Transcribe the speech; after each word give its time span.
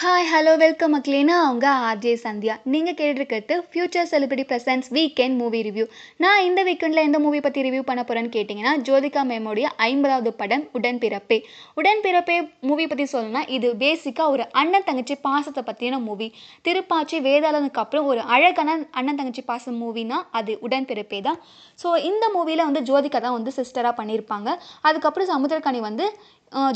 Hi 0.00 0.26
hello 0.30 0.52
welcome 0.62 0.92
மக்களே. 0.94 1.20
அவங்க 1.34 1.66
RJ 1.90 2.12
Sandhya. 2.24 2.54
நீங்கள் 2.72 2.96
கேட்டிருக்கிறது 2.98 3.54
future 3.70 4.08
celebrity 4.10 4.44
presence 4.50 4.88
weekend 4.96 5.36
movie 5.42 5.60
review 5.66 5.86
நான் 6.22 6.40
இந்த 6.48 6.60
வீக்கெண்டில் 6.68 7.02
எந்த 7.08 7.18
மூவி 7.26 7.40
பற்றி 7.46 7.60
ரிவ்யூ 7.66 7.82
பண்ண 7.90 8.02
போகிறேன்னு 8.02 8.32
கேட்டிங்கன்னா 8.34 8.74
ஜோதிகா 8.88 9.22
மேமோடைய 9.30 9.68
ஐம்பதாவது 9.88 10.32
படம் 10.40 10.64
உடன்பிறப்பே. 10.78 11.38
உடன்பிறப்பே 11.80 12.36
மூவி 12.70 12.86
பற்றி 12.90 13.06
சொல்லணும்னா 13.14 13.42
இது 13.56 13.70
பேசிக்காக 13.84 14.28
ஒரு 14.34 14.46
அண்ணன் 14.62 14.86
தங்கச்சி 14.90 15.16
பாசத்தை 15.26 15.64
பற்றின 15.70 16.02
மூவி 16.08 16.28
திருப்பாச்சி 16.68 17.18
வேதாளனுக்கு 17.28 17.82
அப்புறம் 17.84 18.10
ஒரு 18.12 18.22
அழகான 18.36 18.78
அண்ணன் 19.00 19.20
தங்கச்சி 19.22 19.44
பாசம் 19.52 19.80
மூவினா 19.84 20.20
அது 20.40 20.54
உடன்பிறப்பே 20.68 21.22
தான். 21.28 21.40
ஸோ 21.84 21.88
இந்த 22.10 22.26
மூவியில் 22.36 22.68
வந்து 22.68 22.82
ஜோதிகா 22.90 23.20
தான் 23.28 23.38
வந்து 23.38 23.54
சிஸ்டராக 23.60 23.94
பண்ணியிருப்பாங்க 24.02 24.48
அதுக்கப்புறம் 24.90 25.32
சமுத்திரக்கனி 25.34 25.82
வந்து 25.90 26.06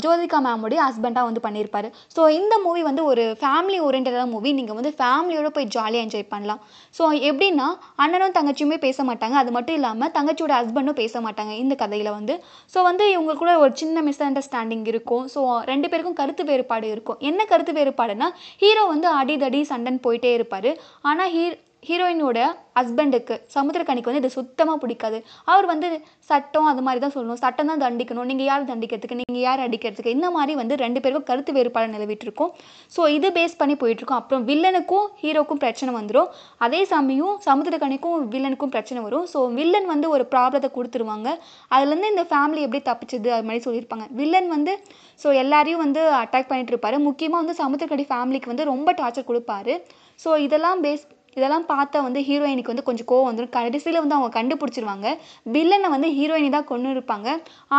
ஜோதிகா 0.03 0.37
மேமுடைய 0.45 0.79
ஹஸ்பண்டாக 0.85 1.27
வந்து 1.27 1.41
பண்ணியிருப்பாரு 1.45 1.89
ஸோ 2.15 2.21
இந்த 2.37 2.55
மூவி 2.65 2.81
வந்து 2.87 3.03
ஒரு 3.11 3.23
ஃபேமிலி 3.41 3.77
ஓரியன்டான 3.87 4.25
மூவி 4.33 4.49
நீங்கள் 4.57 4.77
வந்து 4.79 4.91
ஃபேமிலியோட 4.99 5.49
போய் 5.55 5.67
ஜாலியாக 5.75 6.05
என்ஜாய் 6.05 6.25
பண்ணலாம். 6.33 6.61
ஸோ 6.97 7.03
எப்படின்னா 7.29 7.67
அண்ணனும் 8.03 8.35
தங்கச்சியுமே 8.37 8.77
பேச 8.85 9.03
மாட்டாங்க. 9.09 9.35
அது 9.43 9.51
மட்டும் 9.57 9.77
இல்லாமல் 9.79 10.13
தங்கச்சியோட 10.17 10.53
ஹஸ்பண்டும் 10.59 10.99
பேச 11.01 11.21
மாட்டாங்க 11.27 11.55
இந்த 11.63 11.75
கதையில் 11.83 12.11
வந்து. 12.17 12.35
ஸோ 12.73 12.81
வந்து 12.89 13.05
இவங்களுக்குள்ள 13.13 13.55
ஒரு 13.63 13.73
சின்ன 13.81 14.03
மிஸ் 14.09 14.23
அண்டர்ஸ்டாண்டிங் 14.29 14.85
இருக்கும். 14.93 15.25
ஸோ 15.35 15.41
ரெண்டு 15.71 15.89
பேருக்கும் 15.93 16.19
கருத்து 16.21 16.45
வேறுபாடு 16.51 16.87
இருக்கும். 16.95 17.19
என்ன 17.31 17.41
கருத்து 17.53 17.73
வேறுபாடுனா 17.79 18.29
ஹீரோ 18.63 18.85
வந்து 18.93 19.09
அடிதடி 19.21 19.63
சண்டன் 19.73 20.03
போயிட்டே 20.07 20.33
இருப்பார். 20.39 20.71
ஆனால் 21.11 21.31
ஹீ 21.35 21.45
ஹீரோயினோட 21.87 22.39
ஹஸ்பண்டுக்கு 22.77 23.35
சமுத்திரக்கனிக்கு 23.53 24.09
வந்து 24.09 24.21
இது 24.23 24.29
சுத்தமாக 24.35 24.77
பிடிக்காது. 24.81 25.17
அவர் 25.51 25.65
வந்து 25.71 25.87
சட்டம் 26.29 26.67
அது 26.71 26.81
மாதிரி 26.85 26.99
தான் 27.03 27.13
சொல்லணும். 27.15 27.39
சட்டம் 27.43 27.69
தான் 27.71 27.81
தண்டிக்கணும். 27.83 28.27
நீங்கள் 28.31 28.47
யார் 28.49 28.67
தண்டிக்கிறதுக்கு? 28.71 29.17
நீங்கள் 29.21 29.43
யார் 29.45 29.63
அடிக்கிறதுக்கு? 29.65 30.11
இந்த 30.17 30.27
மாதிரி 30.35 30.53
வந்து 30.59 30.75
ரெண்டு 30.83 30.99
பேருக்கும் 31.03 31.27
கருத்து 31.29 31.51
வேறுபாடு 31.57 31.87
நிலவிட்டுருக்கும் 31.95 32.51
ஸோ 32.95 33.07
இது 33.17 33.29
பேஸ் 33.37 33.57
பண்ணி 33.61 33.75
போயிட்டுருக்கோம் 33.83 34.19
அப்புறம் 34.21 34.43
வில்லனுக்கும் 34.49 35.07
ஹீரோக்கும் 35.21 35.61
பிரச்சனை 35.63 35.93
வந்துடும் 35.99 36.29
அதே 36.65 36.81
சமயம் 36.93 37.35
சமுத்திரக்கனிக்கும் 37.47 38.27
வில்லனுக்கும் 38.35 38.73
பிரச்சனை 38.75 39.01
வரும். 39.07 39.25
ஸோ 39.33 39.41
வில்லன் 39.59 39.89
வந்து 39.93 40.09
ஒரு 40.17 40.25
ப்ராப்ளத்தை 40.33 40.69
கொடுத்துருவாங்க. 40.77 41.29
அதுலேருந்து 41.77 42.11
இந்த 42.13 42.25
ஃபேமிலி 42.33 42.61
எப்படி 42.67 42.83
தப்பிச்சது? 42.91 43.31
அது 43.37 43.47
மாதிரி 43.49 43.63
சொல்லியிருப்பாங்க. 43.67 44.07
வில்லன் 44.19 44.51
வந்து 44.55 44.75
ஸோ 45.23 45.29
எல்லாரையும் 45.43 45.83
வந்து 45.85 46.03
அட்டாக் 46.21 46.51
பண்ணிட்டு 46.51 46.73
இருப்பாரு. 46.75 46.99
முக்கியமாக 47.07 47.41
வந்து 47.43 47.57
சமுத்திரக்கனி 47.63 48.05
ஃபேமிலிக்கு 48.13 48.51
வந்து 48.53 48.69
ரொம்ப 48.73 48.95
டார்ச்சர் 49.01 49.29
கொடுப்பாரு. 49.31 49.75
ஸோ 50.19 50.31
இதெல்லாம் 50.45 50.79
பேஸ் 50.85 51.05
இதெல்லாம் 51.37 51.65
பார்த்தா 51.71 51.97
வந்து 52.07 52.21
ஹீரோயினுக்கு 52.27 52.73
வந்து 52.73 52.85
கொஞ்சம் 52.89 53.07
கோவம் 53.11 53.27
வந்துடும் 53.29 53.53
கடைசியில் 53.57 53.99
வந்து 54.03 54.17
அவங்க 54.17 54.31
கண்டுபிடிச்சிருவாங்க. 54.37 55.07
வில்லனை 55.55 55.89
வந்து 55.95 56.09
ஹீரோயினி 56.17 56.49
தான் 56.55 56.67
கொண்டு 56.71 56.93
இருப்பாங்க. 56.95 57.27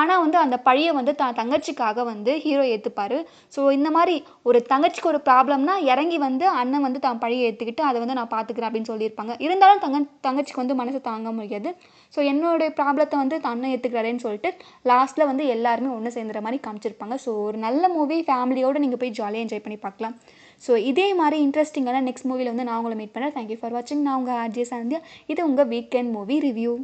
ஆனால் 0.01 0.23
வந்து 0.25 0.39
அந்த 0.45 0.57
பழியை 0.69 0.93
வந்து 0.99 1.15
தான் 1.23 1.37
தங்கச்சிக்காக 1.41 2.05
வந்து 2.13 2.35
ஹீரோ 2.45 2.65
ஏற்றுப்பாரு 2.75 3.19
ஸோ 3.57 3.61
இந்த 3.79 3.91
மாதிரி 3.97 4.17
ஒரு 4.51 4.61
தங்கச்சிக்கு 4.73 5.11
ஒரு 5.13 5.21
ப்ராப்ளம்னா 5.29 5.77
இறங்கி 5.93 6.21
வந்து 6.27 6.47
அண்ணன் 6.61 6.87
வந்து 6.87 7.03
தான் 7.07 7.21
பழியை 7.25 7.43
ஏற்றுக்கிட்டு 7.49 7.85
அதை 7.89 7.99
வந்து 8.05 8.19
நான் 8.21 8.33
பார்த்துக்கிறேன் 8.37 8.69
அப்படின்னு 8.71 8.91
சொல்லியிருப்பாங்க. 8.93 9.35
இருந்தாலும் 9.47 9.83
தங்க 9.87 10.01
தங்கச்சிக்கு 10.29 10.63
வந்து 10.65 10.79
மனசு 10.83 11.01
தாங்க 11.11 11.33
முடியாது. 11.41 11.71
ஸோ 12.15 12.21
என்னுடைய 12.31 12.71
ப்ராப்ளத்தை 12.79 13.17
வந்து 13.23 13.37
தான் 13.45 13.55
அண்ணன் 13.55 13.73
ஏற்றுக்கிறாரேன்னு 13.75 14.25
சொல்லிட்டு 14.27 14.51
லாஸ்ட்டில் 14.93 15.29
வந்து 15.31 15.45
எல்லாருமே 15.57 15.91
ஒன்று 15.97 16.17
சேர்ந்துற 16.17 16.41
மாதிரி 16.47 16.61
காமிச்சிருப்பாங்க. 16.67 17.17
ஸோ 17.25 17.31
ஒரு 17.49 17.59
நல்ல 17.67 17.89
மூவி 17.97 18.19
ஃபேமிலியோடு 18.29 18.83
நீங்கள் 18.85 19.03
போய் 19.03 19.17
ஜாலியாக 19.21 19.45
என்ஜாய் 19.45 19.65
பண்ணி 19.67 19.79
பார்க்கலாம் 19.87 20.17
ஸோ 20.63 20.75
இதே 20.85 21.07
மாதிரி 21.15 21.39
இன்ட்ரெஸ்டிங்கான 21.47 22.03
நெக்ஸ்ட் 22.03 22.29
மூவியில் 22.31 22.51
வந்து 22.51 22.65
நான் 22.65 22.79
உங்களை 22.79 22.97
மீட் 22.97 23.15
பண்ணுறேன் 23.15 23.37
தேங்க்யூ 23.37 23.59
ஃபார் 23.61 23.75
வாட்சிங் 23.75 24.03
நான் 24.03 24.19
உங்கள் 24.21 24.39
ஆர்ஜே 24.39 24.67
சந்தியா 24.71 25.01
இது 25.27 25.41
உங்கள் 25.47 25.69
வீக்கெண்ட் 25.69 26.13
மூவி 26.13 26.39
ரிவ்யூ 26.41 26.75